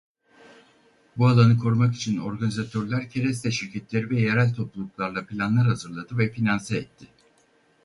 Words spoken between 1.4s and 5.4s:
korumak için organizatörler kereste şirketleri ve yerel topluluklarla